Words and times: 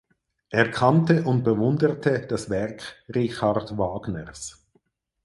Er 0.49 0.71
kannte 0.71 1.25
und 1.25 1.43
bewunderte 1.43 2.25
das 2.27 2.49
Werk 2.49 2.81
Richard 3.13 3.77
Wagners. 3.77 4.65